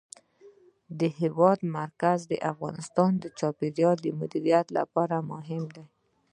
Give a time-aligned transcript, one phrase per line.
[0.99, 5.85] د هېواد مرکز د افغانستان د چاپیریال د مدیریت لپاره مهم دي.